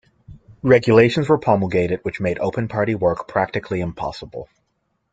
[0.63, 4.49] Regulations were promulgated which made open party work practically impossible.